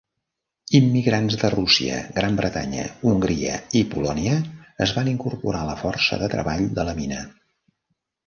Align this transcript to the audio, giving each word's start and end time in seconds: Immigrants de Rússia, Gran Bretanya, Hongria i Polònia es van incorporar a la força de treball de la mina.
Immigrants 0.77 1.35
de 1.41 1.49
Rússia, 1.53 1.97
Gran 2.15 2.39
Bretanya, 2.39 2.85
Hongria 3.11 3.59
i 3.79 3.83
Polònia 3.93 4.37
es 4.87 4.93
van 4.97 5.11
incorporar 5.13 5.61
a 5.65 5.69
la 5.71 5.77
força 5.85 6.21
de 6.23 6.31
treball 6.35 6.65
de 6.81 6.87
la 6.89 6.97
mina. 7.03 7.21